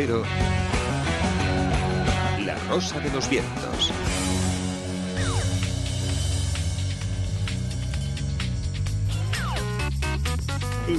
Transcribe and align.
Cero, 0.00 0.22
La 2.46 2.54
Rosa 2.68 3.00
de 3.00 3.10
los 3.10 3.28
Vientos. 3.28 3.92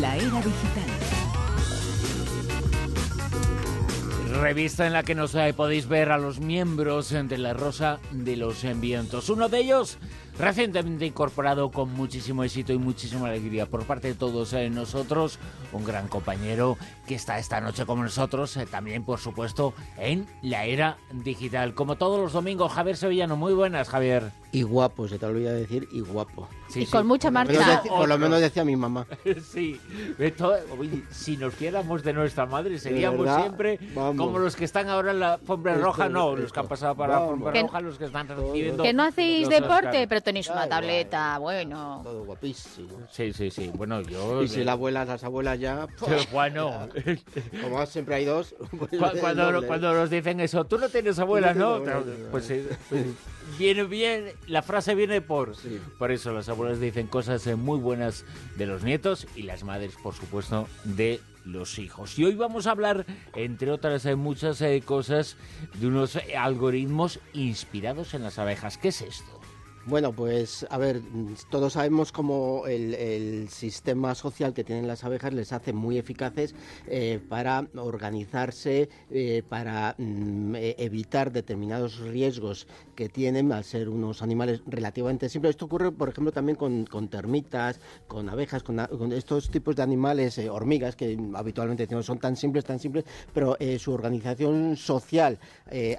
La 0.02 0.18
era 0.18 0.26
digital. 0.26 0.90
Revista 4.42 4.86
en 4.86 4.92
la 4.92 5.04
que 5.04 5.16
nos 5.16 5.34
eh, 5.34 5.54
podéis 5.56 5.88
ver 5.88 6.12
a 6.12 6.18
los 6.18 6.42
miembros 6.42 7.12
de 7.12 7.38
la 7.38 7.54
Rosa 7.54 8.02
de 8.12 8.36
los 8.36 8.66
Vientos. 8.82 9.30
Uno 9.30 9.48
de 9.48 9.60
ellos 9.60 9.98
recientemente 10.40 11.06
incorporado 11.06 11.70
con 11.70 11.94
muchísimo 11.94 12.44
éxito 12.44 12.72
y 12.72 12.78
muchísima 12.78 13.28
alegría 13.28 13.66
por 13.66 13.84
parte 13.84 14.08
de 14.08 14.14
todos 14.16 14.54
eh, 14.54 14.70
nosotros, 14.70 15.38
un 15.74 15.84
gran 15.84 16.08
compañero 16.08 16.78
que 17.06 17.16
está 17.16 17.38
esta 17.38 17.60
noche 17.60 17.86
con 17.86 18.02
nosotros, 18.02 18.56
eh, 18.58 18.66
también 18.66 19.04
por 19.04 19.20
supuesto 19.20 19.74
en 19.98 20.28
la 20.42 20.66
era 20.66 20.98
digital. 21.12 21.74
Como 21.74 21.98
todos 21.98 22.20
los 22.20 22.32
domingos, 22.32 22.72
Javier 22.72 22.96
Sevillano, 22.96 23.36
muy 23.36 23.54
buenas 23.54 23.90
Javier. 23.90 24.32
Y 24.52 24.64
guapo, 24.64 25.08
se 25.08 25.20
te 25.20 25.26
olvida 25.28 25.54
decir, 25.54 25.88
y 25.92 26.02
guapo. 26.02 26.48
y 26.74 26.86
con 26.88 27.06
mucha 27.06 27.28
por 27.28 27.34
marcha. 27.34 27.84
por 27.88 28.10
lo 28.10 28.18
menos 28.18 28.42
decía 28.42 28.66
mi 28.66 28.76
mamá. 28.76 29.06
sí, 29.52 29.80
si 31.12 31.38
nos 31.38 31.54
fiéramos 31.54 32.04
de 32.04 32.14
nuestra 32.14 32.48
madre, 32.48 32.80
seríamos 32.80 33.30
siempre 33.36 33.80
como 33.94 34.40
los 34.40 34.56
que 34.56 34.66
están 34.66 34.90
ahora 34.90 35.12
en 35.12 35.20
la 35.20 35.34
alfombra 35.34 35.76
roja, 35.76 36.10
no, 36.10 36.36
los 36.36 36.52
que 36.52 36.60
han 36.60 36.68
pasado 36.68 36.96
para 36.96 37.14
la 37.14 37.22
alfombra 37.22 37.62
roja, 37.62 37.82
los 37.82 37.98
que 38.00 38.06
están 38.06 38.28
recibiendo. 38.28 38.82
Que 38.82 38.94
no 38.94 39.04
hacéis 39.04 39.50
deporte, 39.50 40.08
pero 40.08 40.22
tenéis 40.22 40.50
una 40.50 40.68
tableta, 40.68 41.38
bueno. 41.38 42.02
Todo 42.04 42.24
guapísimo. 42.26 43.08
Sí, 43.12 43.32
sí, 43.34 43.52
sí. 43.52 43.72
Bueno, 43.76 44.02
yo. 44.02 44.42
Y 44.42 44.48
si 44.48 44.64
la 44.64 44.72
abuela, 44.72 45.06
las 45.06 45.24
abuelas 45.24 45.60
ya. 45.60 45.88
bueno. 46.32 46.90
Como 47.62 47.86
siempre 47.86 48.16
hay 48.16 48.26
dos. 48.26 48.56
Pues 48.78 49.20
cuando, 49.20 49.66
cuando 49.68 49.94
nos 49.94 50.10
dicen 50.10 50.40
eso, 50.40 50.66
tú 50.66 50.78
no 50.78 50.90
tienes 50.90 51.20
abuela, 51.20 51.54
¿no? 51.54 51.84
Pues 52.32 52.46
sí. 52.46 52.66
Pues 52.90 53.06
viene 53.58 53.84
bien, 53.84 54.32
la 54.48 54.62
frase 54.62 54.96
viene 54.96 55.22
por, 55.22 55.56
por 55.98 56.12
eso. 56.12 56.34
Las 56.34 56.50
abuelas 56.50 56.80
dicen 56.80 57.08
cosas 57.08 57.46
eh, 57.48 57.56
muy 57.56 57.80
buenas 57.80 58.26
de 58.58 58.66
los 58.66 58.84
nietos 58.84 59.28
y 59.36 59.44
las 59.44 59.64
madres, 59.64 59.96
por 60.02 60.14
supuesto, 60.14 60.68
de 60.84 61.22
los 61.46 61.80
hijos. 61.80 62.18
Y 62.18 62.26
hoy 62.26 62.36
vamos 62.36 62.68
a 62.68 62.72
hablar, 62.72 63.06
entre 63.36 63.72
otras 63.72 64.06
eh, 64.06 64.16
muchas 64.16 64.62
eh, 64.62 64.82
cosas, 64.84 65.38
de 65.76 65.88
unos 65.88 66.18
algoritmos 66.38 67.20
inspirados 67.34 68.14
en 68.14 68.24
las 68.24 68.40
abejas. 68.40 68.78
¿Qué 68.78 68.90
es 68.90 69.02
esto? 69.02 69.39
Bueno, 69.86 70.12
pues 70.12 70.68
a 70.70 70.78
ver, 70.78 71.02
todos 71.50 71.74
sabemos 71.74 72.12
cómo 72.12 72.68
el, 72.68 73.48
sistema 73.50 74.14
social 74.14 74.54
que 74.54 74.64
tienen 74.64 74.88
las 74.88 75.04
abejas 75.04 75.34
les 75.34 75.54
hace 75.54 75.74
muy 75.74 75.98
eficaces 75.98 76.54
eh, 76.88 77.20
para 77.28 77.68
organizarse, 77.76 78.90
eh, 79.10 79.42
para 79.48 79.96
mm, 79.98 80.56
e, 80.56 80.76
evitar 80.78 81.32
determinados 81.32 82.00
riesgos 82.00 82.68
que 82.96 83.10
tienen 83.10 83.52
al 83.52 83.64
ser 83.64 83.90
unos 83.90 84.22
animales 84.22 84.62
relativamente 84.68 85.30
simples. 85.30 85.52
Esto 85.52 85.66
ocurre, 85.66 85.92
por 85.92 86.10
ejemplo, 86.10 86.32
también 86.32 86.58
con, 86.58 87.08
termitas, 87.08 87.80
con 88.08 88.30
abejas, 88.30 88.64
con, 88.64 88.80
estos 89.14 89.50
tipos 89.50 89.76
de 89.76 89.84
animales, 89.84 90.38
eh, 90.38 90.50
hormigas, 90.50 90.96
que 90.96 91.18
habitualmente 91.34 91.88
no 91.90 92.04
son 92.04 92.20
tan 92.20 92.36
simples, 92.36 92.66
tan 92.66 92.80
simples, 92.80 93.06
pero 93.34 93.58
su 93.80 93.92
organización 93.92 94.76
social 94.76 95.40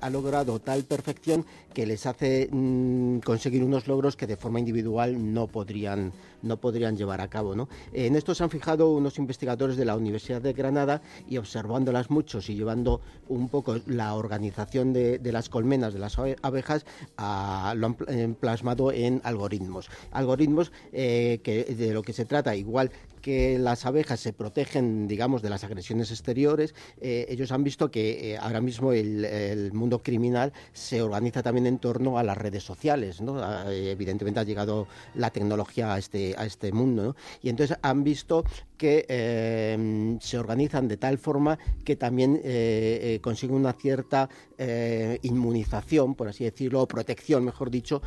ha 0.00 0.10
logrado 0.10 0.58
tal 0.60 0.84
perfección 0.84 1.44
que 1.72 1.86
les 1.86 2.06
hace 2.06 2.48
mm, 2.50 3.18
conseguir 3.20 3.62
unos 3.70 3.86
logros 3.86 4.16
que 4.16 4.26
de 4.26 4.36
forma 4.36 4.58
individual 4.58 5.32
no 5.32 5.46
podrían, 5.46 6.12
no 6.42 6.56
podrían 6.56 6.96
llevar 6.96 7.20
a 7.20 7.28
cabo. 7.28 7.54
¿no? 7.54 7.68
En 7.92 8.16
esto 8.16 8.34
se 8.34 8.42
han 8.42 8.50
fijado 8.50 8.90
unos 8.92 9.16
investigadores 9.18 9.76
de 9.76 9.84
la 9.84 9.96
Universidad 9.96 10.42
de 10.42 10.52
Granada 10.52 11.02
y 11.28 11.36
observándolas 11.36 12.10
muchos 12.10 12.50
y 12.50 12.56
llevando 12.56 13.00
un 13.28 13.48
poco 13.48 13.76
la 13.86 14.14
organización 14.14 14.92
de, 14.92 15.20
las 15.30 15.48
colmenas 15.48 15.94
de 15.94 16.00
las 16.00 16.18
abejas, 16.42 16.84
lo 17.16 17.86
han 17.86 18.34
plasmado 18.40 18.90
en 18.90 19.20
algoritmos. 19.22 19.88
Algoritmos 20.10 20.72
eh, 20.92 21.40
que 21.44 21.64
de 21.64 21.94
lo 21.94 22.02
que 22.02 22.12
se 22.12 22.24
trata, 22.24 22.56
igual 22.56 22.90
que 23.20 23.58
las 23.58 23.86
abejas 23.86 24.20
se 24.20 24.32
protegen, 24.32 25.06
digamos, 25.06 25.42
de 25.42 25.50
las 25.50 25.64
agresiones 25.64 26.10
exteriores, 26.10 26.74
eh, 27.00 27.26
ellos 27.28 27.52
han 27.52 27.64
visto 27.64 27.90
que 27.90 28.32
eh, 28.32 28.38
ahora 28.38 28.60
mismo 28.60 28.92
el, 28.92 29.70
mundo 29.72 30.00
criminal 30.00 30.52
se 30.72 31.02
organiza 31.02 31.42
también 31.42 31.66
en 31.66 31.78
torno 31.78 32.18
a 32.18 32.22
las 32.22 32.36
redes 32.36 32.64
sociales, 32.64 33.20
¿no? 33.20 33.42
Ah, 33.42 33.64
evidentemente 33.72 34.40
ha 34.40 34.44
llegado 34.44 34.86
la 35.14 35.30
tecnología 35.30 35.94
a 35.94 35.98
este, 35.98 36.34
a 36.36 36.44
este 36.44 36.72
mundo, 36.72 37.16
Y 37.42 37.48
entonces 37.48 37.76
han 37.82 38.04
visto 38.04 38.44
que 38.76 39.04
em, 39.08 40.18
se 40.20 40.38
organizan 40.38 40.88
de 40.88 40.96
tal 40.96 41.18
forma 41.18 41.58
que 41.84 41.96
también 41.96 42.40
eh, 42.42 43.18
consiguen 43.22 43.56
una 43.56 43.72
cierta 43.74 44.28
inmunización, 45.60 46.14
por 46.14 46.28
así 46.28 46.44
decirlo, 46.44 46.82
o 46.82 46.88
protección, 46.88 47.44
mejor 47.44 47.70
dicho, 47.70 48.02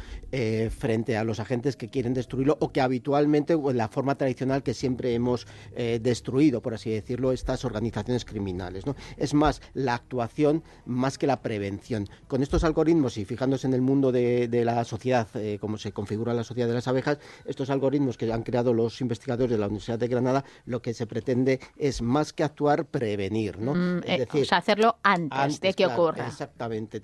frente 0.77 1.17
a 1.17 1.23
los 1.23 1.39
agentes 1.39 1.75
que 1.75 1.89
quieren 1.89 2.13
destruirlo 2.13 2.57
o 2.59 2.71
que 2.71 2.81
habitualmente, 2.81 3.53
en 3.53 3.77
la 3.77 3.87
forma 3.87 4.15
tradicional 4.15 4.63
que 4.63 4.73
siempre 4.73 5.13
hemos 5.13 5.47
eh, 5.75 5.99
destruido, 6.01 6.61
por 6.61 6.73
así 6.73 6.89
decirlo, 6.89 7.31
estas 7.31 7.65
organizaciones 7.65 8.25
criminales. 8.25 8.85
¿no? 8.85 8.95
Es 9.17 9.33
más 9.33 9.61
la 9.73 9.95
actuación 9.95 10.63
más 10.85 11.17
que 11.17 11.27
la 11.27 11.41
prevención. 11.41 12.07
Con 12.27 12.41
estos 12.41 12.63
algoritmos 12.63 13.17
y 13.17 13.25
fijándose 13.25 13.67
en 13.67 13.73
el 13.73 13.81
mundo 13.81 14.11
de, 14.11 14.49
la 14.63 14.83
sociedad, 14.85 15.27
eh, 15.35 15.57
como 15.59 15.77
se 15.77 15.91
configura 15.91 16.33
la 16.33 16.43
sociedad 16.43 16.67
de 16.67 16.73
las 16.75 16.87
abejas, 16.87 17.19
estos 17.45 17.69
algoritmos 17.69 18.17
que 18.17 18.31
han 18.31 18.43
creado 18.43 18.73
los 18.73 19.01
investigadores 19.01 19.51
de 19.51 19.57
la 19.57 19.67
Universidad 19.67 19.99
de 19.99 20.07
Granada, 20.07 20.45
lo 20.65 20.81
que 20.81 20.93
se 20.93 21.05
pretende 21.05 21.59
es 21.77 22.01
más 22.01 22.33
que 22.33 22.43
actuar, 22.43 22.85
prevenir. 22.85 23.59
¿no? 23.59 23.73
Mm, 23.73 23.97
es 23.99 24.09
eh, 24.09 24.17
decir, 24.19 24.41
o 24.43 24.45
sea, 24.45 24.57
hacerlo 24.59 24.97
antes, 25.03 25.59
de 25.59 25.73
que 25.73 25.85
ocurra. 25.85 26.27
Exactamente, 26.27 27.01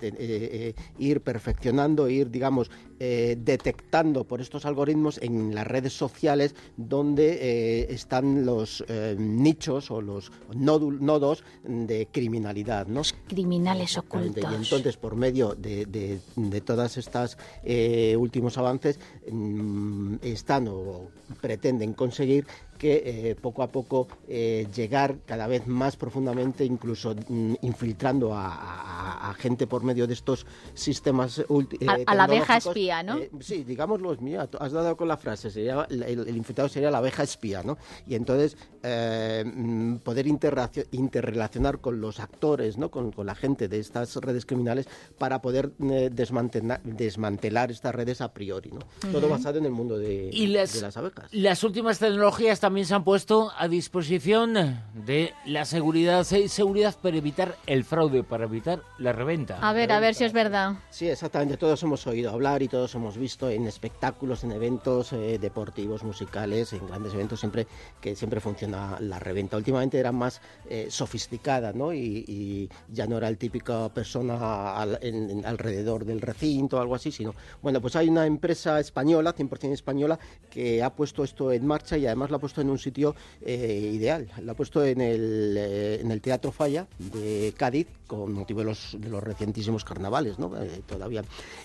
ir 0.98 1.20
perfeccionando, 1.20 2.08
ir, 2.08 2.30
digamos, 2.30 2.70
detectando 2.98 4.24
por 4.24 4.40
estos 4.40 4.66
algoritmos 4.66 5.18
en 5.22 5.54
las 5.54 5.66
redes 5.66 5.94
sociales 5.94 6.54
donde 6.76 7.86
están 7.88 8.44
los 8.44 8.84
eh, 8.88 9.16
nichos 9.18 9.90
o 9.90 10.00
los 10.00 10.30
nodos 10.52 11.44
de 11.64 12.08
criminalidad, 12.10 12.86
¿no? 12.86 13.02
criminales 13.28 13.96
ocultos. 13.96 14.44
Y 14.50 14.54
entonces, 14.54 14.96
por 14.96 15.16
medio 15.16 15.54
de, 15.54 15.86
de, 15.86 16.60
todas 16.60 16.96
estas 16.96 17.38
eh, 17.64 18.16
últimos 18.18 18.58
avances, 18.58 18.98
mm, 19.30 20.16
están 20.22 20.68
o 20.68 21.10
pretenden 21.40 21.94
conseguir 21.94 22.46
que 22.80 23.02
eh, 23.04 23.36
poco 23.36 23.62
a 23.62 23.68
poco 23.68 24.08
eh, 24.26 24.66
llegar 24.74 25.18
cada 25.26 25.46
vez 25.46 25.66
más 25.66 25.96
profundamente, 25.96 26.64
incluso 26.64 27.14
mm, 27.14 27.56
infiltrando 27.60 28.32
a, 28.34 29.34
gente 29.38 29.66
por 29.66 29.84
medio 29.84 30.06
de 30.06 30.14
estos 30.14 30.44
sistemas 30.74 31.38
eh, 31.38 31.86
a, 32.06 32.14
la 32.14 32.24
abeja 32.24 32.56
espía, 32.56 33.02
¿no? 33.02 33.18
sí, 33.40 33.64
digámoslo, 33.64 34.16
mira, 34.20 34.48
has 34.58 34.72
dado 34.72 34.96
con 34.96 35.08
la 35.08 35.16
frase, 35.16 35.50
sería, 35.50 35.86
el, 35.88 36.36
infiltrado 36.36 36.68
sería 36.68 36.90
la 36.90 36.98
abeja 36.98 37.22
espía, 37.22 37.62
¿no? 37.62 37.78
Y 38.06 38.14
entonces 38.16 38.56
mm, 38.82 39.96
poder 39.96 40.26
interrelacionar 40.26 41.78
con 41.80 42.00
los 42.00 42.18
actores, 42.18 42.76
¿no? 42.76 42.90
Con, 42.90 43.12
la 43.20 43.34
gente 43.34 43.68
de 43.68 43.78
estas 43.78 44.16
redes 44.16 44.46
criminales 44.46 44.88
para 45.18 45.42
poder 45.42 45.72
desmantelar, 45.76 46.82
desmantelar 46.82 47.70
estas 47.70 47.94
redes 47.94 48.20
a 48.20 48.32
priori, 48.32 48.70
¿no? 48.72 48.80
Todo 49.12 49.28
basado 49.28 49.58
en 49.58 49.66
el 49.66 49.72
mundo 49.72 49.98
de, 49.98 50.30
de 50.30 50.80
las 50.80 50.96
abejas. 50.96 51.28
Las 51.32 51.62
últimas 51.62 51.98
tecnologías 51.98 52.60
también 52.70 52.86
se 52.86 52.94
han 52.94 53.02
puesto 53.02 53.50
a 53.58 53.66
disposición 53.66 54.54
de 54.94 55.34
la 55.44 55.64
seguridad, 55.64 56.22
seguridad 56.22 56.94
para 57.02 57.16
evitar 57.16 57.56
el 57.66 57.82
fraude, 57.82 58.22
para 58.22 58.44
evitar 58.44 58.84
la 58.96 59.12
reventa. 59.12 59.58
A 59.60 59.72
ver, 59.72 59.90
a 59.90 59.98
ver 59.98 60.14
si 60.14 60.22
es 60.22 60.32
verdad. 60.32 60.74
Sí, 60.88 61.08
exactamente. 61.08 61.56
Todos 61.56 61.82
hemos 61.82 62.06
oído 62.06 62.30
hablar 62.30 62.62
y 62.62 62.68
todos 62.68 62.94
hemos 62.94 63.18
visto 63.18 63.50
en 63.50 63.66
espectáculos, 63.66 64.44
en 64.44 64.52
eventos 64.52 65.12
eh, 65.12 65.40
deportivos, 65.40 66.04
musicales, 66.04 66.72
en 66.72 66.86
grandes 66.86 67.12
eventos 67.12 67.40
siempre 67.40 67.66
que 68.00 68.14
siempre 68.14 68.38
funciona 68.38 68.98
la 69.00 69.18
reventa. 69.18 69.56
Últimamente 69.56 69.98
era 69.98 70.12
más 70.12 70.40
eh, 70.68 70.86
sofisticada, 70.90 71.72
¿no? 71.72 71.92
Y, 71.92 72.70
ya 72.92 73.08
no 73.08 73.16
era 73.16 73.26
el 73.26 73.36
típico 73.36 73.88
persona 73.88 74.80
alrededor 74.80 76.04
del 76.04 76.20
recinto 76.20 76.76
o 76.76 76.80
algo 76.80 76.94
así, 76.94 77.10
sino 77.10 77.34
bueno, 77.62 77.80
pues 77.80 77.96
hay 77.96 78.08
una 78.08 78.26
empresa 78.26 78.78
española, 78.78 79.34
100% 79.34 79.72
española, 79.72 80.20
que 80.48 80.84
ha 80.84 80.94
puesto 80.94 81.24
esto 81.24 81.50
en 81.50 81.66
marcha 81.66 81.96
y 81.96 82.06
además 82.06 82.30
lo 82.30 82.36
ha 82.36 82.40
puesto 82.40 82.59
en 82.60 82.70
un 82.70 82.78
sitio 82.78 83.14
eh, 83.42 83.90
ideal. 83.94 84.28
Lo 84.42 84.52
ha 84.52 84.54
puesto 84.54 84.84
en 84.84 85.00
el, 85.00 85.54
eh, 85.56 86.00
en 86.00 86.10
el 86.10 86.20
Teatro 86.20 86.52
Falla 86.52 86.86
de 86.98 87.54
Cádiz 87.56 87.86
con 88.06 88.32
motivo 88.32 88.60
de 88.60 88.66
los, 88.66 88.96
recientísimos 89.22 89.84
carnavales, 89.84 90.38
¿no? 90.38 90.56
Eh, 90.60 90.82
todavía. 90.86 91.22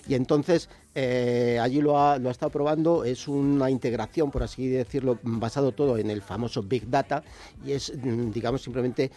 Y 0.08 0.14
entonces 0.14 0.70
allí 0.96 1.82
lo 1.82 2.00
ha, 2.00 2.18
lo 2.20 2.30
ha 2.30 2.32
estado 2.32 2.52
probando, 2.52 3.04
es 3.04 3.28
una 3.28 3.70
integración, 3.70 4.32
por 4.32 4.44
así 4.44 4.68
decirlo, 4.68 5.20
basado 5.24 5.74
todo 5.74 5.98
en 5.98 6.10
el 6.10 6.22
famoso 6.22 6.64
Big 6.64 6.90
Data 6.90 7.22
y 7.66 7.74
es, 7.74 7.92
mm, 7.94 8.32
digamos, 8.32 8.62
simplemente, 8.62 9.12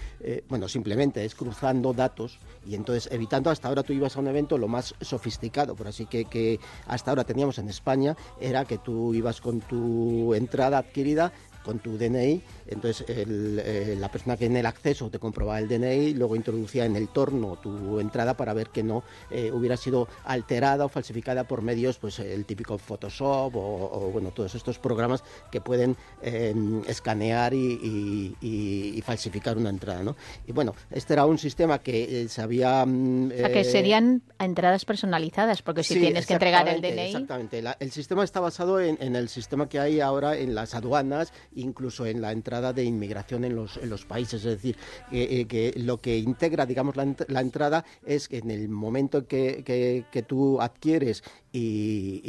bueno, 0.48 0.66
simplemente 0.66 1.24
es 1.24 1.36
cruzando 1.36 1.92
datos 1.92 2.40
y 2.66 2.74
entonces 2.74 3.08
evitando, 3.12 3.50
hasta 3.50 3.68
ahora 3.68 3.84
tú 3.84 3.92
ibas 3.92 4.16
a 4.16 4.20
un 4.20 4.26
evento 4.26 4.58
lo 4.58 4.66
más 4.66 4.92
sofisticado, 5.00 5.76
por 5.76 5.86
así 5.86 6.06
que, 6.06 6.24
que 6.24 6.58
hasta 6.88 7.12
ahora 7.12 7.22
teníamos 7.22 7.58
en 7.58 7.68
España, 7.68 8.16
era 8.40 8.64
que 8.64 8.78
tú 8.78 9.14
ibas 9.14 9.40
con 9.40 9.60
tu 9.60 10.34
entrada 10.34 10.78
adquirida 10.78 11.32
con 11.68 11.80
tu 11.80 11.98
DNI, 11.98 12.40
entonces 12.68 13.04
el, 13.10 13.60
eh, 13.62 13.94
la 14.00 14.10
persona 14.10 14.38
que 14.38 14.46
en 14.46 14.56
el 14.56 14.64
acceso 14.64 15.10
te 15.10 15.18
comprobaba 15.18 15.58
el 15.58 15.68
DNI, 15.68 16.14
luego 16.14 16.34
introducía 16.34 16.86
en 16.86 16.96
el 16.96 17.08
torno 17.08 17.56
tu 17.62 18.00
entrada 18.00 18.34
para 18.38 18.54
ver 18.54 18.70
que 18.70 18.82
no 18.82 19.02
eh, 19.30 19.50
hubiera 19.52 19.76
sido 19.76 20.08
alterada 20.24 20.86
o 20.86 20.88
falsificada 20.88 21.44
por 21.44 21.60
medios, 21.60 21.98
pues 21.98 22.20
el 22.20 22.46
típico 22.46 22.78
Photoshop 22.78 23.54
o, 23.54 23.60
o, 23.92 24.10
bueno, 24.10 24.30
todos 24.30 24.54
estos 24.54 24.78
programas 24.78 25.22
que 25.52 25.60
pueden 25.60 25.94
eh, 26.22 26.54
escanear 26.86 27.52
y, 27.52 27.58
y- 27.82 28.36
y- 28.40 28.92
y 28.96 29.02
falsificar 29.02 29.58
una 29.58 29.68
entrada, 29.68 30.02
¿no? 30.02 30.16
Y 30.46 30.52
bueno, 30.52 30.74
este 30.90 31.12
era 31.12 31.26
un 31.26 31.36
sistema 31.36 31.80
que 31.80 32.22
eh, 32.22 32.28
se 32.30 32.40
había... 32.40 32.86
mm, 32.86 33.30
O 33.30 33.36
sea, 33.36 33.52
que 33.52 33.64
serían 33.64 34.22
entradas 34.38 34.86
personalizadas, 34.86 35.60
porque 35.60 35.82
si 35.82 35.94
Sí, 35.94 36.00
tienes 36.00 36.24
que 36.24 36.32
entregar 36.32 36.66
el 36.66 36.80
DNI. 36.80 37.08
Exactamente. 37.08 37.60
La- 37.60 37.76
el 37.78 37.90
sistema 37.90 38.24
está 38.24 38.40
basado 38.40 38.80
en, 38.80 38.96
en 39.02 39.16
el 39.16 39.28
sistema 39.28 39.68
que 39.68 39.78
hay 39.78 40.00
ahora 40.00 40.38
en 40.38 40.54
las 40.54 40.74
aduanas, 40.74 41.30
incluso 41.58 42.06
en 42.06 42.20
la 42.20 42.32
entrada 42.32 42.72
de 42.72 42.84
inmigración 42.84 43.44
en 43.44 43.54
los, 43.56 43.76
en 43.76 43.90
los 43.90 44.04
países. 44.04 44.44
Es 44.44 44.52
decir, 44.62 44.76
que, 45.10 45.68
eh, 45.68 45.72
lo 45.76 45.98
que 45.98 46.18
integra, 46.18 46.66
digamos, 46.66 46.96
la, 46.96 47.06
la 47.28 47.40
entrada 47.40 47.84
es 48.06 48.28
que 48.28 48.38
en 48.38 48.50
el 48.50 48.68
momento 48.68 49.26
que, 49.26 49.62
que- 49.64 50.04
que 50.10 50.22
tú 50.22 50.60
adquieres 50.60 51.22
y, 51.52 52.20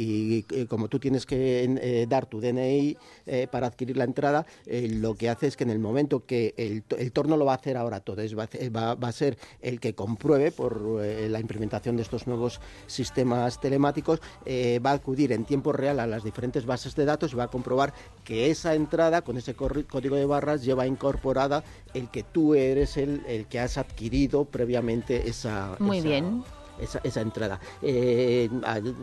y, 0.50 0.64
como 0.66 0.88
tú 0.88 0.98
tienes 0.98 1.26
que 1.26 1.62
eh, 1.64 2.06
dar 2.08 2.26
tu 2.26 2.40
DNI 2.40 2.96
eh, 3.26 3.46
para 3.50 3.66
adquirir 3.66 3.96
la 3.96 4.04
entrada, 4.04 4.46
lo 4.66 5.14
que 5.14 5.28
hace 5.28 5.46
es 5.46 5.56
que 5.56 5.64
en 5.64 5.70
el 5.70 5.78
momento 5.78 6.24
que 6.26 6.54
el, 6.56 6.82
el 6.98 7.12
torno 7.12 7.36
lo 7.36 7.44
va 7.44 7.52
a 7.52 7.56
hacer 7.56 7.76
ahora 7.76 8.00
todo, 8.00 8.22
es, 8.22 8.34
va, 8.36 8.48
va- 8.94 9.08
a 9.08 9.12
ser 9.12 9.36
el 9.60 9.78
que 9.80 9.94
compruebe 9.94 10.52
por 10.52 10.80
la 10.80 11.40
implementación 11.40 11.96
de 11.96 12.02
estos 12.02 12.26
nuevos 12.26 12.60
sistemas 12.86 13.60
telemáticos, 13.60 14.20
va 14.46 14.90
a 14.90 14.94
acudir 14.94 15.32
en 15.32 15.44
tiempo 15.44 15.72
real 15.72 16.00
a 16.00 16.06
las 16.06 16.24
diferentes 16.24 16.64
bases 16.64 16.94
de 16.94 17.04
datos 17.04 17.32
y 17.32 17.36
va 17.36 17.44
a 17.44 17.48
comprobar 17.48 17.92
que 18.24 18.50
esa 18.50 18.74
entrada 18.74 19.19
con 19.22 19.36
ese 19.36 19.54
código 19.54 20.16
de 20.16 20.26
barras 20.26 20.62
lleva 20.64 20.86
incorporada 20.86 21.62
el 21.94 22.08
que 22.10 22.22
tú 22.22 22.54
eres 22.54 22.96
el, 22.96 23.22
el 23.26 23.46
que 23.46 23.58
has 23.60 23.78
adquirido 23.78 24.44
previamente 24.44 25.28
esa, 25.28 25.76
Muy 25.78 25.98
esa- 25.98 26.08
bien. 26.08 26.44
esa, 26.80 27.00
esa 27.04 27.20
entrada. 27.20 27.60
Eh, 27.82 28.48
al- 28.64 28.94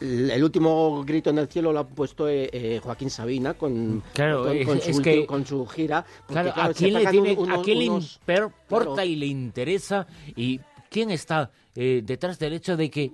el 0.00 0.42
último 0.42 1.04
grito 1.04 1.30
en 1.30 1.38
el 1.38 1.48
cielo 1.48 1.72
lo 1.72 1.78
ha 1.78 1.86
puesto 1.86 2.28
eh, 2.28 2.50
eh, 2.52 2.80
Joaquín 2.82 3.10
Sabina 3.10 3.54
con, 3.54 4.02
Claro, 4.12 4.42
con, 4.44 4.56
es- 4.56 4.66
con 4.66 4.80
su, 4.80 4.90
es 4.90 5.00
que- 5.00 5.26
con 5.26 5.46
su 5.46 5.66
gira. 5.66 6.04
porque, 6.26 6.32
Claro, 6.42 6.52
claro, 6.52 6.70
¿a 6.70 6.74
quién 6.74 6.94
le, 6.94 7.06
tiene, 7.06 7.32
unos- 7.34 7.58
¿a 7.58 7.62
quién 7.62 7.78
le 7.78 7.84
importa 7.84 8.58
claro. 8.68 9.04
y 9.04 9.16
le 9.16 9.26
interesa? 9.26 10.06
¿Y 10.36 10.60
quién 10.90 11.10
está 11.10 11.50
eh, 11.76 12.02
detrás 12.04 12.38
del 12.38 12.52
hecho 12.54 12.76
de 12.76 12.90
que 12.90 13.12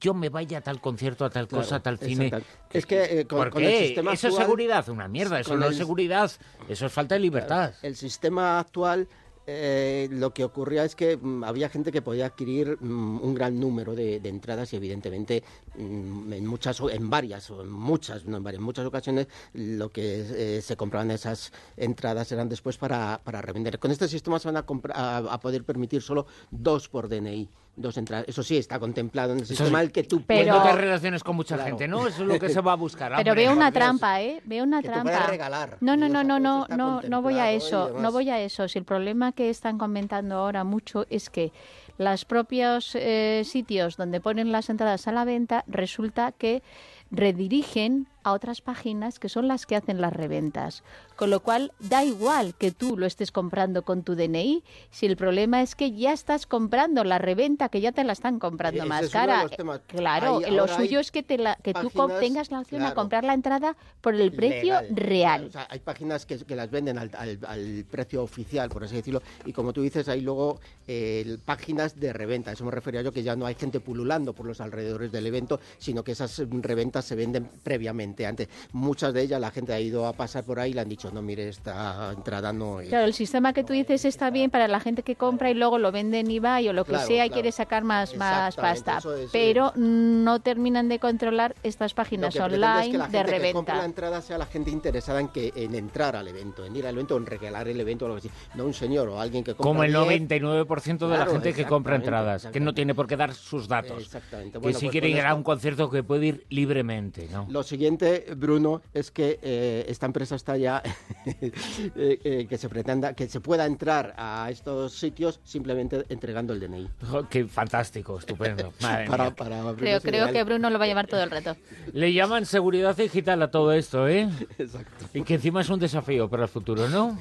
yo 0.00 0.12
me 0.14 0.28
vaya 0.28 0.58
a 0.58 0.60
tal 0.60 0.80
concierto, 0.80 1.24
a 1.24 1.30
tal 1.30 1.48
Claro, 1.48 1.62
cosa, 1.64 1.76
a 1.76 1.82
tal 1.82 1.98
cine? 1.98 2.26
exacto. 2.26 2.48
Es 2.70 2.84
que 2.86 3.20
eh, 3.20 3.26
con, 3.26 3.38
¿Por 3.38 3.50
con 3.50 3.62
qué? 3.62 3.78
el 3.78 3.86
sistema 3.86 4.12
eso 4.12 4.28
es 4.28 4.34
seguridad, 4.34 4.88
una 4.88 5.08
mierda. 5.08 5.40
Eso 5.40 5.56
no 5.56 5.66
es 5.66 5.76
seguridad, 5.76 6.30
eso 6.68 6.86
es 6.86 6.92
falta 6.92 7.14
de 7.14 7.20
libertad. 7.20 7.72
El 7.82 7.96
sistema 7.96 8.58
actual, 8.60 9.08
eh, 9.46 10.08
lo 10.10 10.34
que 10.34 10.44
ocurría 10.44 10.84
es 10.84 10.94
que 10.94 11.16
mm, 11.16 11.42
había 11.44 11.70
gente 11.70 11.90
que 11.90 12.02
podía 12.02 12.26
adquirir 12.26 12.76
mm, 12.82 13.20
un 13.22 13.34
gran 13.34 13.58
número 13.58 13.94
de, 13.94 14.20
de 14.20 14.28
entradas 14.28 14.70
y 14.74 14.76
evidentemente 14.76 15.42
mm, 15.74 16.32
en 16.34 16.46
muchas, 16.46 16.80
en 16.80 17.08
varias 17.08 17.50
o 17.50 17.62
en 17.62 17.70
muchas, 17.70 18.26
no 18.26 18.36
en 18.36 18.42
varias, 18.44 18.58
en 18.58 18.64
muchas 18.64 18.84
ocasiones 18.84 19.26
lo 19.54 19.88
que 19.90 20.26
eh, 20.58 20.60
se 20.60 20.76
compraban 20.76 21.10
esas 21.10 21.50
entradas 21.78 22.30
eran 22.30 22.50
después 22.50 22.76
para, 22.76 23.22
para 23.24 23.40
revender. 23.40 23.78
Con 23.78 23.90
este 23.90 24.06
sistema 24.06 24.38
se 24.38 24.50
van 24.50 24.58
a, 24.58 24.66
a, 24.92 25.16
a 25.16 25.40
poder 25.40 25.64
permitir 25.64 26.02
solo 26.02 26.26
dos 26.50 26.90
por 26.90 27.08
DNI, 27.08 27.48
dos 27.78 27.96
entradas. 27.96 28.26
Eso 28.28 28.42
sí 28.42 28.56
está 28.56 28.78
contemplado 28.78 29.32
en 29.32 29.40
el 29.40 29.46
sistema 29.46 29.78
sí. 29.80 29.84
el 29.86 29.92
que 29.92 30.02
tú 30.04 30.22
Pero- 30.26 30.62
te 30.62 30.72
relaciones 30.72 31.22
con 31.22 31.36
mucha 31.36 31.54
Claro. 31.54 31.70
gente, 31.70 31.88
¿no? 31.88 32.06
Eso 32.06 32.22
es 32.22 32.28
lo 32.28 32.38
que 32.38 32.48
se 32.48 32.60
va 32.60 32.72
a 32.72 32.76
buscar. 32.76 33.12
Pero 33.16 33.30
hombre, 33.30 33.44
veo 33.44 33.52
una 33.52 33.72
trampa, 33.72 34.20
¿eh? 34.22 34.40
Veo 34.44 34.64
una 34.64 34.82
Que 34.82 34.88
tú 34.88 34.94
trampa. 34.94 35.26
regalar. 35.26 35.76
No, 35.80 35.96
no, 35.96 36.08
no, 36.08 36.22
no, 36.24 36.38
no, 36.38 36.66
no, 36.68 37.00
no 37.02 37.22
voy 37.22 37.38
a 37.38 37.50
eso, 37.52 37.90
no 37.98 38.12
voy 38.12 38.30
a 38.30 38.40
eso. 38.40 38.68
Si 38.68 38.78
el 38.78 38.84
problema 38.84 39.32
que 39.32 39.50
están 39.50 39.78
comentando 39.78 40.36
ahora 40.36 40.64
mucho 40.64 41.06
es 41.10 41.30
que 41.30 41.52
los 41.98 42.24
propios 42.24 42.94
eh, 42.94 43.42
sitios 43.44 43.96
donde 43.96 44.20
ponen 44.20 44.52
las 44.52 44.70
entradas 44.70 45.08
a 45.08 45.12
la 45.12 45.24
venta 45.24 45.64
resulta 45.66 46.30
que 46.32 46.62
redirigen 47.10 48.06
a 48.22 48.32
otras 48.32 48.60
páginas 48.60 49.18
que 49.18 49.28
son 49.28 49.48
las 49.48 49.66
que 49.66 49.76
hacen 49.76 50.00
las 50.00 50.12
reventas. 50.12 50.82
Con 51.16 51.30
lo 51.30 51.40
cual, 51.40 51.72
da 51.80 52.04
igual 52.04 52.54
que 52.54 52.70
tú 52.70 52.96
lo 52.96 53.06
estés 53.06 53.32
comprando 53.32 53.82
con 53.82 54.02
tu 54.02 54.14
DNI, 54.14 54.62
si 54.90 55.06
el 55.06 55.16
problema 55.16 55.62
es 55.62 55.74
que 55.74 55.92
ya 55.92 56.12
estás 56.12 56.46
comprando 56.46 57.02
la 57.04 57.18
reventa, 57.18 57.68
que 57.68 57.80
ya 57.80 57.90
te 57.92 58.04
la 58.04 58.12
están 58.12 58.38
comprando 58.38 58.80
Ese 58.80 58.88
más 58.88 59.08
cara. 59.10 59.46
Claro, 59.86 60.40
lo 60.50 60.68
suyo 60.68 61.00
es 61.00 61.10
que, 61.10 61.22
te 61.22 61.38
la, 61.38 61.56
que 61.56 61.74
tú 61.74 61.90
tengas 62.20 62.50
la 62.50 62.60
opción 62.60 62.82
a 62.82 62.86
claro. 62.86 62.94
comprar 62.94 63.24
la 63.24 63.34
entrada 63.34 63.76
por 64.00 64.14
el 64.14 64.32
precio 64.32 64.80
legal. 64.80 64.96
real. 64.96 65.44
O 65.46 65.50
sea, 65.52 65.66
hay 65.70 65.80
páginas 65.80 66.24
que, 66.26 66.38
que 66.38 66.54
las 66.56 66.70
venden 66.70 66.98
al, 66.98 67.10
al- 67.16 67.38
al 67.46 67.84
precio 67.90 68.22
oficial, 68.22 68.68
por 68.68 68.84
así 68.84 68.94
decirlo, 68.96 69.22
y 69.44 69.52
como 69.52 69.72
tú 69.72 69.82
dices, 69.82 70.08
hay 70.08 70.20
luego 70.20 70.60
eh, 70.86 71.38
páginas 71.44 71.98
de 71.98 72.12
reventa. 72.12 72.52
Eso 72.52 72.64
me 72.64 72.70
refería 72.70 73.02
yo 73.02 73.12
que 73.12 73.22
ya 73.22 73.34
no 73.36 73.46
hay 73.46 73.54
gente 73.54 73.80
pululando 73.80 74.32
por 74.32 74.46
los 74.46 74.60
alrededores 74.60 75.10
del 75.12 75.26
evento, 75.26 75.60
sino 75.78 76.04
que 76.04 76.12
esas 76.12 76.38
reventas 76.62 77.04
se 77.04 77.14
venden 77.16 77.48
previamente 77.62 78.07
antes. 78.26 78.48
Muchas 78.72 79.12
de 79.14 79.22
ellas 79.22 79.40
la 79.40 79.50
gente 79.50 79.72
ha 79.72 79.80
ido 79.80 80.06
a 80.06 80.12
pasar 80.12 80.44
por 80.44 80.60
ahí 80.60 80.70
y 80.70 80.74
le 80.74 80.80
han 80.80 80.88
dicho, 80.88 81.10
no, 81.12 81.22
mire, 81.22 81.48
esta 81.48 82.12
entrada 82.12 82.52
no 82.52 82.80
es. 82.80 82.88
Claro, 82.88 83.06
el 83.06 83.14
sistema 83.14 83.52
que 83.52 83.64
tú 83.64 83.72
dices 83.72 84.04
está 84.04 84.30
bien 84.30 84.50
para 84.50 84.68
la 84.68 84.80
gente 84.80 85.02
que 85.02 85.16
compra 85.16 85.50
y 85.50 85.54
luego 85.54 85.78
lo 85.78 85.92
vende 85.92 86.20
en 86.20 86.30
eBay 86.30 86.68
o 86.68 86.72
lo 86.72 86.84
que 86.84 86.92
Claro, 86.92 87.06
sea 87.06 87.26
y 87.26 87.28
claro. 87.28 87.34
quiere 87.34 87.52
sacar 87.52 87.84
más, 87.84 88.16
más 88.16 88.56
pasta. 88.56 88.98
es, 88.98 89.30
pero 89.32 89.72
no 89.76 90.40
terminan 90.40 90.88
de 90.88 90.98
controlar 90.98 91.54
estas 91.62 91.92
Lo 91.92 91.96
páginas 91.96 92.34
que 92.34 92.40
pretende 92.40 92.66
es 92.66 92.72
online 92.72 92.92
que 92.92 92.98
la 92.98 93.08
de 93.08 93.18
gente 93.18 93.40
que 93.48 93.52
compra 93.52 93.74
la 93.74 93.80
reventa. 93.82 93.84
entrada 93.84 94.22
sea 94.22 94.38
la 94.38 94.46
gente 94.46 94.70
interesada 94.70 95.20
en 95.20 95.28
que 95.28 95.52
en 95.54 95.74
entrar 95.74 96.16
al 96.16 96.28
evento, 96.28 96.64
en 96.64 96.74
ir 96.76 96.86
al 96.86 96.94
evento, 96.94 97.16
en 97.16 97.26
regalar 97.26 97.68
el 97.68 97.80
evento 97.80 98.04
o 98.04 98.08
algo 98.08 98.18
así. 98.18 98.30
No 98.54 98.64
un 98.64 98.74
señor 98.74 99.08
o 99.08 99.20
alguien 99.20 99.44
que 99.44 99.52
compra 99.54 99.64
Como 99.68 99.84
el 99.84 99.92
10, 99.92 100.28
99% 100.28 101.08
de 101.08 101.18
la 101.18 101.26
gente 101.26 101.52
que 101.52 101.64
compra 101.64 101.96
entradas, 101.96 102.46
que 102.46 102.60
no 102.60 102.74
tiene 102.74 102.94
por 102.94 103.06
qué 103.06 103.16
dar 103.16 103.34
sus 103.34 103.68
datos. 103.68 104.02
Exactamente. 104.02 104.60
Que 104.60 104.72
si 104.74 104.80
pues 104.86 104.92
quiere 104.92 105.08
ir 105.08 105.20
a 105.20 105.34
un 105.34 105.42
concierto 105.42 105.90
que 105.90 106.02
puede 106.02 106.26
ir 106.26 106.46
libremente, 106.48 107.28
¿no? 107.30 107.46
Lo 107.48 107.62
siguiente, 107.62 107.97
Bruno, 108.36 108.82
es 108.94 109.10
que 109.10 109.38
eh, 109.42 109.84
esta 109.88 110.06
empresa 110.06 110.36
está 110.36 110.56
ya 110.56 110.82
eh, 111.26 111.52
eh, 111.96 112.46
que 112.48 112.58
se 112.58 112.68
pretenda 112.68 113.14
que 113.14 113.28
se 113.28 113.40
pueda 113.40 113.66
entrar 113.66 114.14
a 114.16 114.48
estos 114.50 114.92
sitios 114.94 115.40
simplemente 115.44 116.04
entregando 116.08 116.52
el 116.52 116.60
DNI. 116.60 116.88
Qué 117.30 117.46
fantástico, 117.46 118.18
estupendo. 118.18 118.72
Madre 118.80 119.06
Para, 119.08 119.24
mía. 119.24 119.34
para 119.34 119.74
Creo, 119.74 120.00
creo 120.00 120.32
que 120.32 120.44
Bruno 120.44 120.70
lo 120.70 120.78
va 120.78 120.84
a 120.84 120.88
llevar 120.88 121.06
todo 121.06 121.22
el 121.22 121.30
rato. 121.30 121.56
Le 121.92 122.12
llaman 122.12 122.46
seguridad 122.46 122.96
digital 122.96 123.42
a 123.42 123.50
todo 123.50 123.72
esto, 123.72 124.08
¿eh? 124.08 124.28
Exacto. 124.58 125.06
Y 125.14 125.22
que 125.22 125.34
encima 125.34 125.60
es 125.60 125.68
un 125.68 125.80
desafío 125.80 126.28
para 126.28 126.44
el 126.44 126.48
futuro, 126.48 126.88
¿no? 126.88 127.18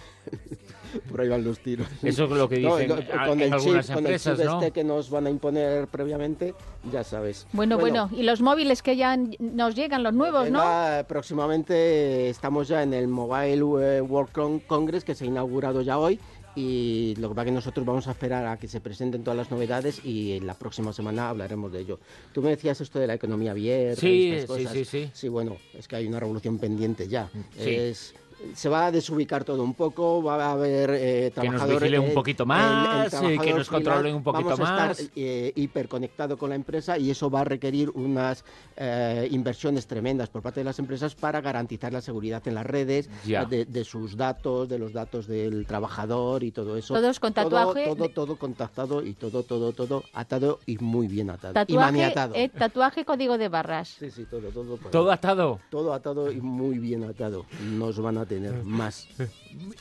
Por 1.10 1.22
ahí 1.22 1.30
van 1.30 1.44
los 1.44 1.60
tiros. 1.60 1.88
Eso 2.04 2.24
es 2.26 2.30
lo 2.32 2.48
que 2.50 2.60
No, 2.60 2.78
dicen 2.78 2.92
a- 3.18 3.28
con 3.28 3.40
en 3.42 3.48
el 3.48 3.54
algunas 3.54 3.86
chip, 3.86 3.96
con 3.96 4.06
el 4.06 4.12
empresas, 4.12 4.38
chip 4.38 4.46
¿no? 4.46 4.60
este 4.60 4.72
que 4.72 4.84
nos 4.84 5.10
van 5.10 5.28
a 5.28 5.30
imponer 5.30 5.88
previamente, 5.88 6.54
ya 6.92 7.04
sabes. 7.04 7.48
Bueno, 7.54 7.78
bueno, 7.78 8.10
y 8.16 8.24
los 8.24 8.42
móviles 8.42 8.82
que 8.82 8.96
ya 8.96 9.18
nos 9.40 9.76
llegan, 9.76 10.04
los 10.04 10.14
nuevos, 10.14 10.50
¿no? 10.50 10.60
Venga, 10.60 11.06
próximamente 11.08 12.30
estamos 12.30 12.68
ya 12.68 12.84
en 12.84 12.94
el 12.94 13.08
Mobile 13.08 13.98
eh, 13.98 14.02
World 14.02 14.32
Con- 14.32 14.60
Congress 14.60 15.04
que 15.04 15.16
se 15.16 15.24
ha 15.24 15.28
inaugurado 15.28 15.82
ya 15.82 15.98
hoy 15.98 16.20
y 16.56 17.14
lo 17.20 17.30
que 17.30 17.36
pasa 17.36 17.44
es 17.44 17.52
que 17.52 17.56
nosotros 17.56 17.86
vamos 17.86 18.08
a 18.08 18.12
esperar 18.12 18.46
a 18.48 18.58
que 18.58 18.68
se 18.68 18.82
presenten 18.82 19.24
todas 19.24 19.38
las 19.38 19.52
novedades 19.52 20.04
y 20.04 20.34
en 20.38 20.48
la 20.48 20.56
próxima 20.56 20.92
semana 20.92 21.30
hablaremos 21.30 21.72
de 21.72 21.82
ello. 21.82 22.00
Tú 22.34 22.42
me 22.42 22.50
decías 22.50 22.82
esto 22.82 22.98
de 23.00 23.06
la 23.08 23.14
economía 23.14 23.52
abierta 23.52 24.02
Sí, 24.02 24.08
y 24.08 24.32
estas 24.32 24.58
sí, 24.58 24.64
cosas. 24.64 24.78
sí, 24.78 24.86
sí. 24.86 25.10
Sí, 25.14 25.28
bueno, 25.30 25.58
es 25.78 25.88
que 25.88 25.96
hay 25.98 26.08
una 26.08 26.20
revolución 26.20 26.58
pendiente 26.58 27.08
ya. 27.08 27.30
Sí. 27.60 27.70
Es 27.76 28.16
se 28.54 28.70
va 28.70 28.88
a 28.88 28.92
desubicar 28.92 29.44
todo 29.44 29.64
un 29.64 29.74
poco, 29.74 30.22
va 30.22 30.46
a 30.46 30.52
haber 30.52 30.90
eh, 30.92 31.32
Que 31.34 31.42
nos 31.50 31.56
trabajadores... 31.56 31.82
vigile 31.82 32.00
un 32.00 32.14
poquito 32.14 32.44
el- 32.44 32.52
el 32.52 32.58
más, 32.58 33.14
que 33.42 33.54
nos 33.54 33.68
controlen 33.70 34.16
un 34.16 34.24
poquito 34.24 34.50
vamos 34.50 34.60
a 34.70 34.72
estar, 34.74 34.88
más. 34.90 35.12
eh, 35.16 35.52
hiperconectado 35.56 36.38
con 36.38 36.50
la 36.50 36.56
empresa 36.56 36.98
y 36.98 37.10
eso 37.12 37.30
va 37.30 37.42
a 37.42 37.44
requerir 37.44 37.90
unas 37.92 38.44
eh, 38.76 39.28
inversiones 39.32 39.88
tremendas 39.88 40.30
por 40.30 40.42
parte 40.42 40.60
de 40.60 40.66
las 40.66 40.78
empresas 40.80 41.16
para 41.16 41.42
garantizar 41.42 41.92
la 41.92 42.02
seguridad 42.02 42.48
en 42.48 42.56
las 42.56 42.66
redes, 42.66 43.10
Ya. 43.26 43.46
de, 43.46 43.66
de 43.66 43.84
sus 43.84 44.16
datos, 44.18 44.70
de 44.70 44.78
los 44.80 44.94
datos 44.94 45.28
del 45.28 45.66
trabajador 45.66 46.44
y 46.44 46.52
todo 46.52 46.78
eso. 46.78 46.94
Todos 46.94 47.20
con 47.20 47.34
Todo- 47.34 47.50
tatuaje 47.50 47.86
Todo, 47.86 48.04
de- 48.04 48.10
todo, 48.10 48.36
contactado 48.38 49.04
y 49.04 49.14
todo, 49.14 49.44
todo, 49.44 49.72
todo 49.74 50.04
atado 50.14 50.60
y 50.66 50.78
muy 50.78 51.08
bien 51.08 51.30
atado. 51.30 51.52
y 51.52 51.56
Tatuaje, 51.56 51.92
maniatado. 51.92 52.36
eh, 52.36 52.50
tatuaje 52.50 53.04
código 53.06 53.38
de 53.38 53.50
barras. 53.50 53.96
Sí, 54.00 54.12
sí, 54.12 54.26
todo, 54.30 54.50
todo. 54.50 54.78
Todo 54.92 55.12
atado. 55.12 55.60
Todo 55.72 55.94
atado 55.94 56.32
y 56.32 56.40
muy 56.40 56.78
bien 56.78 57.04
atado. 57.04 57.46
Nos 57.72 58.00
van 58.00 58.18
a 58.18 58.26
tener 58.28 58.64
más. 58.64 59.08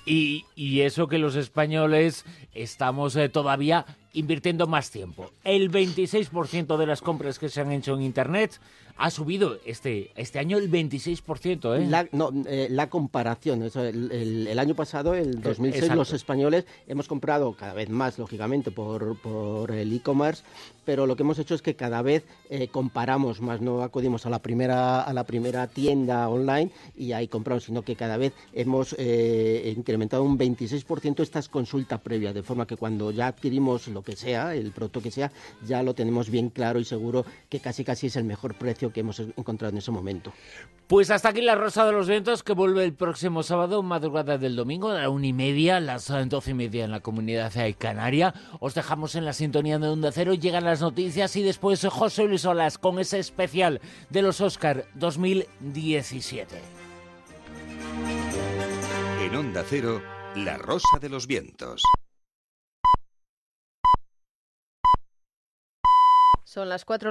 Y, 0.06 0.44
y 0.54 0.80
eso 0.80 1.08
que 1.08 1.18
los 1.18 1.36
españoles 1.36 2.24
estamos 2.54 3.16
eh, 3.16 3.28
todavía 3.28 3.84
invirtiendo 4.16 4.66
más 4.66 4.90
tiempo. 4.90 5.30
El 5.44 5.70
26% 5.70 6.76
de 6.76 6.86
las 6.86 7.00
compras 7.02 7.38
que 7.38 7.48
se 7.48 7.60
han 7.60 7.70
hecho 7.72 7.94
en 7.94 8.02
Internet 8.02 8.58
ha 8.98 9.10
subido 9.10 9.58
este, 9.66 10.10
este 10.16 10.38
año 10.38 10.56
el 10.56 10.70
26%. 10.70 11.78
¿eh? 11.78 11.86
La, 11.86 12.08
no, 12.12 12.30
eh, 12.46 12.68
la 12.70 12.88
comparación. 12.88 13.62
Eso, 13.62 13.84
el, 13.84 14.10
el- 14.10 14.46
el 14.46 14.58
año 14.58 14.74
pasado, 14.74 15.14
el 15.14 15.42
2006, 15.42 15.74
exacto. 15.82 15.96
los 16.00 16.12
españoles 16.14 16.64
hemos 16.88 17.06
comprado 17.06 17.52
cada 17.54 17.74
vez 17.74 17.90
más, 17.90 18.18
lógicamente, 18.18 18.70
por, 18.70 19.18
por 19.20 19.70
el 19.72 19.92
e-commerce, 19.92 20.42
pero 20.86 21.06
lo 21.06 21.14
que 21.14 21.24
hemos 21.24 21.38
hecho 21.38 21.54
es 21.54 21.60
que 21.60 21.74
cada 21.76 22.00
vez 22.00 22.24
eh, 22.48 22.68
comparamos 22.68 23.42
más, 23.42 23.60
no 23.60 23.82
acudimos 23.82 24.24
a 24.24 24.30
la 24.30 24.38
primera 24.40 25.02
a 25.02 25.12
la 25.12 25.24
primera 25.24 25.66
tienda 25.66 26.28
online 26.30 26.70
y 26.96 27.12
ahí 27.12 27.28
compramos, 27.28 27.64
sino 27.64 27.82
que 27.82 27.96
cada 27.96 28.16
vez 28.16 28.32
hemos 28.54 28.94
eh, 28.98 29.74
incrementado 29.76 30.22
un 30.22 30.38
26% 30.38 31.20
estas 31.20 31.48
consulta 31.50 31.98
previa, 31.98 32.32
de 32.32 32.42
forma 32.42 32.66
que 32.66 32.76
cuando 32.76 33.10
ya 33.10 33.26
adquirimos 33.26 33.88
lo 33.88 34.02
que 34.06 34.16
sea, 34.16 34.54
el 34.54 34.70
producto 34.70 35.02
que 35.02 35.10
sea, 35.10 35.30
ya 35.66 35.82
lo 35.82 35.92
tenemos 35.92 36.30
bien 36.30 36.48
claro 36.48 36.78
y 36.78 36.84
seguro 36.84 37.26
que 37.50 37.60
casi 37.60 37.84
casi 37.84 38.06
es 38.06 38.16
el 38.16 38.24
mejor 38.24 38.54
precio 38.54 38.92
que 38.92 39.00
hemos 39.00 39.18
encontrado 39.18 39.72
en 39.72 39.78
ese 39.78 39.90
momento. 39.90 40.32
Pues 40.86 41.10
hasta 41.10 41.30
aquí 41.30 41.42
la 41.42 41.56
Rosa 41.56 41.84
de 41.84 41.92
los 41.92 42.08
Vientos, 42.08 42.44
que 42.44 42.52
vuelve 42.52 42.84
el 42.84 42.94
próximo 42.94 43.42
sábado, 43.42 43.82
madrugada 43.82 44.38
del 44.38 44.54
domingo, 44.54 44.90
a 44.90 45.02
la 45.02 45.10
una 45.10 45.26
y 45.26 45.32
media, 45.32 45.80
las 45.80 46.08
eh, 46.08 46.24
doce 46.26 46.52
y 46.52 46.54
media 46.54 46.84
en 46.84 46.92
la 46.92 47.00
comunidad 47.00 47.54
eh, 47.56 47.74
canaria. 47.74 48.32
Os 48.60 48.74
dejamos 48.74 49.16
en 49.16 49.24
la 49.24 49.32
sintonía 49.32 49.78
de 49.78 49.88
Onda 49.88 50.12
Cero, 50.12 50.34
llegan 50.34 50.64
las 50.64 50.80
noticias 50.80 51.34
y 51.34 51.42
después 51.42 51.84
José 51.84 52.24
Luis 52.24 52.44
Olas 52.44 52.78
con 52.78 53.00
ese 53.00 53.18
especial 53.18 53.80
de 54.08 54.22
los 54.22 54.40
Oscar 54.40 54.86
2017. 54.94 56.56
En 59.22 59.34
Onda 59.34 59.64
Cero, 59.68 60.00
La 60.36 60.56
Rosa 60.56 61.00
de 61.00 61.08
los 61.08 61.26
Vientos. 61.26 61.82
Son 66.56 66.70
las 66.70 66.86
cuatro 66.86 67.04